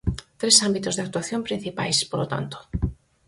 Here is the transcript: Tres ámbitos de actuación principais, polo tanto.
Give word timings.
Tres 0.39 0.55
ámbitos 0.67 0.95
de 0.95 1.03
actuación 1.05 1.41
principais, 1.47 1.97
polo 2.09 2.25
tanto. 2.33 2.57